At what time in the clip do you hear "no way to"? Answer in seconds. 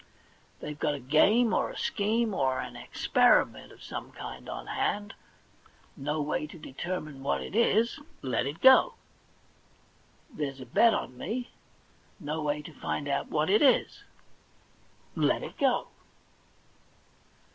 5.95-6.57, 12.19-12.73